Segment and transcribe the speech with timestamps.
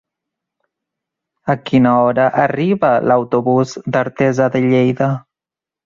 [1.53, 5.17] A quina hora arriba l'autobús d'Artesa de Lleida?